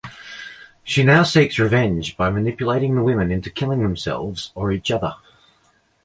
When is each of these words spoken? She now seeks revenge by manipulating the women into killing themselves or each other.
She 0.83 1.03
now 1.03 1.21
seeks 1.21 1.59
revenge 1.59 2.17
by 2.17 2.31
manipulating 2.31 2.95
the 2.95 3.03
women 3.03 3.29
into 3.31 3.51
killing 3.51 3.83
themselves 3.83 4.51
or 4.55 4.71
each 4.71 4.89
other. 4.89 5.13